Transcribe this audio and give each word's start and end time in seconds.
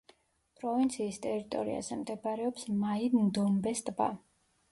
პროვინციის 0.61 1.19
ტერიტორიაზე 1.25 1.99
მდებარეობს 1.99 2.65
მაი-ნდომბეს 2.79 3.85
ტბა. 3.91 4.09